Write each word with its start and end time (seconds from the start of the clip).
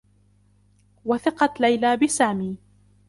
وثقت 1.05 1.59
ليلى 1.61 1.97
بسامي. 1.97 2.57